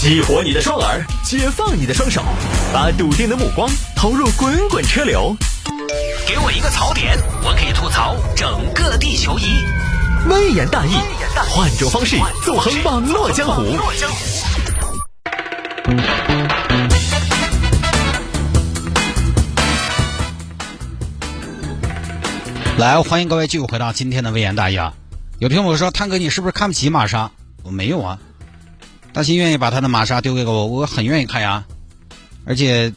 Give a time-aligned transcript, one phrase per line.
[0.00, 2.22] 激活你的双耳，解放你的双手，
[2.72, 5.36] 把笃定的目光投入滚滚车流。
[6.24, 9.66] 给我一个槽点，我可以吐槽整个地球仪。
[10.28, 10.92] 微言大义，
[11.50, 13.76] 换种方式纵横网络江湖。
[22.76, 24.94] 来，欢迎各位继续回到今天的微言大义啊！
[25.40, 27.32] 有听我说，探哥，你是不是看不起玛莎？
[27.64, 28.18] 我没有啊，
[29.18, 31.64] 大新愿意把他的玛莎丢给我，我很愿意看呀。
[32.44, 32.92] 而且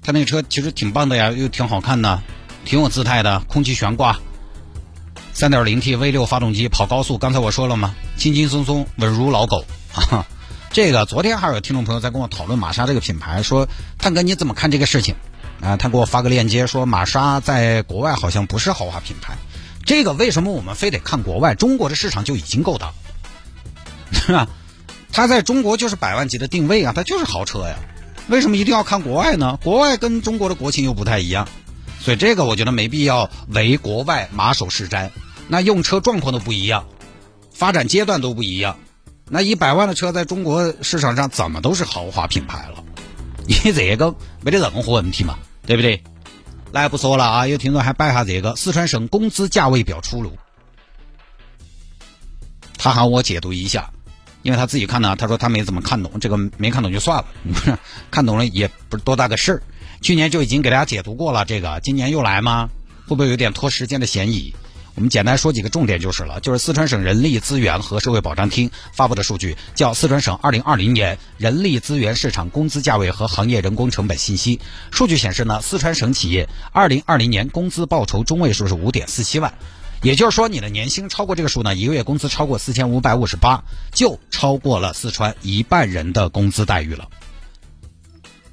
[0.00, 2.22] 他那个车其实挺棒的呀，又挺好看的，
[2.64, 4.16] 挺有姿态的，空气悬挂，
[5.32, 7.96] 三点零 T V 六发动机跑高速，刚才我说了吗？
[8.16, 9.64] 轻轻松松，稳如老狗。
[9.92, 10.26] 哈哈，
[10.70, 15.16] 这个昨天还有听众朋友在跟我讨论玛莎这个品牌，说探哥你怎么看这个事情？
[15.60, 19.36] 啊，他给我发个链接，说玛莎在国外好像不是豪华品牌。
[19.84, 21.56] 这个为什么我们非得看国外？
[21.56, 22.92] 中国的市场就已经够大，
[24.12, 24.46] 是吧？
[25.16, 27.76] 它在中国就是百万级的定位啊，它就是豪车呀。
[28.28, 29.58] 为什么一定要看国外呢？
[29.62, 31.48] 国外跟中国的国情又不太一样，
[32.00, 35.08] 所以这个我觉得没必要为国外马首是瞻。
[35.48, 36.86] 那用车状况都不一样，
[37.50, 38.76] 发展阶段都不一样。
[39.30, 42.84] 那一百万的车在中国市场上怎么都是豪华品牌了？
[43.48, 46.04] 你这个没得任何问题嘛，对不对？
[46.72, 50.36] 来不说了啊，有听众还摆下这个四川省工资价位表出炉，
[52.76, 53.92] 他喊我解读一下，
[54.46, 57.80] 因为他自己看呢，他说他没怎么看懂，这个没看懂就算了，
[58.12, 59.62] 看懂了也不是多大个事儿。
[60.00, 62.68] 去年就已经给大家解读过了，这个今年又来吗？
[63.08, 64.54] 会不会有点拖时间的嫌疑？
[64.94, 74.58] 我们简单说几个重点就是了，就是四川省人力资源和社会保障厅发布的数据，叫《四川省2020年人力资源市场工资价位和行业人工成本信息》。
[74.92, 79.54] 数据显示呢，四川省企业2020年工资报酬中位数是5.47万，
[80.02, 83.60] 也就是说，你的年薪超过这个数呢，一个月工资超过4558，
[83.92, 87.08] 就超过了四川一半人的工资待遇了。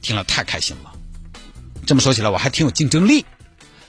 [0.00, 0.92] 听了太开心了，
[1.86, 3.24] 这么说起来，我还挺有竞争力。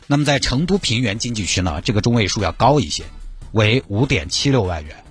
[0.06, 3.04] 那么在成都平原经济区呢，这个中位数要高一些，
[3.54, 5.04] 为五点七六万元，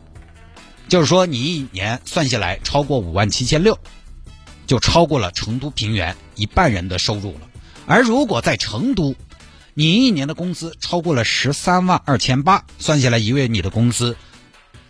[0.88, 3.78] 就是说你一年算下来超过五万七千六，
[4.66, 7.48] 就超过了成都平原一半人的收入了。
[7.86, 9.16] 而如果在成都，
[9.75, 14.16] 你一年的工资超过了十三万二千八，算下来一个月你的工资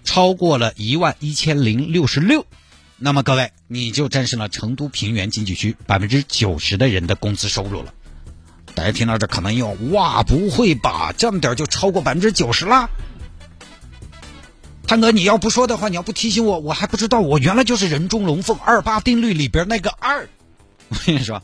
[0.03, 2.44] 超过了一万一千零六十六，
[2.97, 7.94] 那么各位你就战胜了成都平原经济区百分之九十的人的工资收入了。
[8.75, 11.12] 大家听到这可能又哇，不会吧？
[11.16, 12.88] 这么点就超过百分之九十啦？
[14.84, 17.21] 潘哥，你要不说的话，你要不提醒我，我还不知道。
[17.21, 20.28] 我原来就是人中龙凤二八定律里边那个二。
[20.88, 21.42] 我跟你说，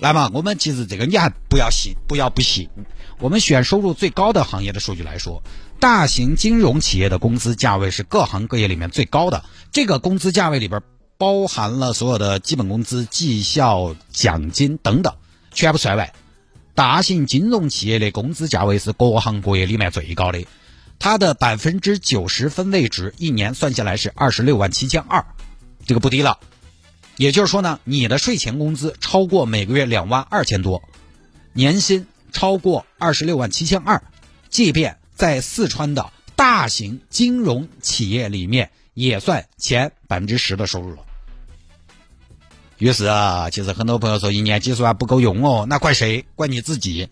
[0.00, 2.70] 来嘛，我们其实这个你还不要信，不要不信。
[3.18, 5.42] 我们选收入最高的行业的数据来说，
[5.78, 9.44] 大型金融企业的工资价位是各行各业里面最高的。
[9.70, 10.80] 这个工资价位里边
[11.18, 15.14] 包含了所有的基本工资、绩效奖金等等，
[15.52, 16.14] 全部算外。
[16.74, 20.42] 大型金融企业的工资价位是各行各业里面最高的，
[20.98, 25.26] 它的百分之九十分位值一年算下来是二十六万七千二，
[25.84, 26.38] 这个不低了。
[27.20, 30.82] 也就是说呢，你的税前工资超过每个月两万二千多，
[31.52, 34.02] 年薪超过二十六万七千二，
[34.48, 41.02] 即便在四川的大型金融企业里面，也算前百分之十的收入了。
[42.78, 46.24] 于是啊，其实很多朋友说一年几十万不够用哦，那怪谁？
[46.36, 47.10] 怪你自己。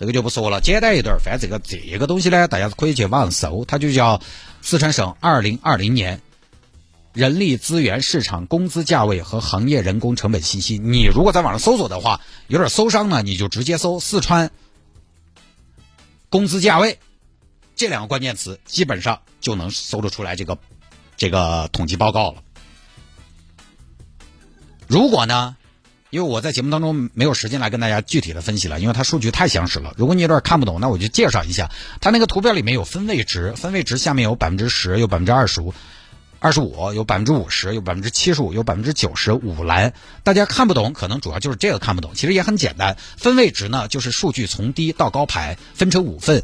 [0.00, 1.16] 这个就不说了，简单一点。
[1.20, 4.20] 反正这个这个东西呢，大家可以去网上搜，它就叫
[4.60, 6.20] 四川省二零二零年
[7.12, 10.78] 人力资源市场工资价位和行业人工成本信息。
[10.78, 14.50] 你如果在网上搜索的话，有点搜商呢，你就直接搜四川
[16.28, 16.98] 工资价位
[17.74, 20.58] 这两个关键词，基本上就能搜得出来这个
[21.16, 22.42] 这个统计报告了。
[24.86, 25.56] 如果呢？
[26.12, 29.94] 因为我在节目当中没有时间来跟大家具体的分析了，因为它数据太详实了。
[29.96, 35.72] 如果你有点看不懂，那我就介绍一下，它那个图表里面有分位值，分位值下面有百分之十，有百分之二十五，
[36.40, 39.92] 二十五，有百分之五十，有百分之七十五，有百分之九十五蓝。
[40.24, 42.12] 大家看不懂，可能主要就是这个看不懂。
[42.14, 46.42] 其实也很简单，分位值呢就是数据从低到高排，分成五份，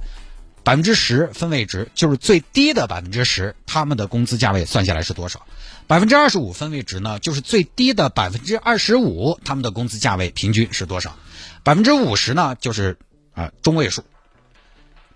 [0.63, 5.47] 百分之十分位值就是最低的百分之十，他们的工资价位算下来是多少？
[5.87, 11.17] 百分之二十五分位值呢，就是最低的百分之二十五，他们的工资价位平均是多少？
[11.63, 12.99] 百分之五十呢，就是
[13.33, 14.05] 啊中位数。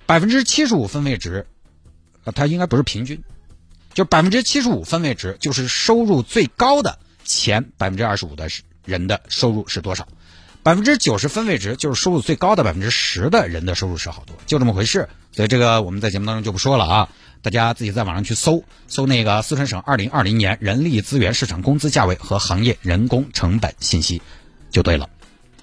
[0.06, 1.46] 百分之七十五分位值，
[2.24, 3.22] 啊，它应该不是平均，
[3.94, 8.48] 就百分之七十五分位值就是收入最高的前百分之二十五的
[8.84, 10.06] 人的收入是多少？
[10.62, 15.08] 百分之九十分位值就是收入最高的百分之十的人的收入是好多，就这么回事。
[15.32, 17.08] 所以这个我们在节目当中就不说了啊。
[17.42, 24.20] 大家自己在网上去搜搜那个四川省二零二零年人力资源市场工资价位和行业人工成本信息，
[24.70, 25.08] 就对了。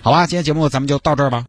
[0.01, 1.45] 好吧，今天节目咱们就到这儿吧。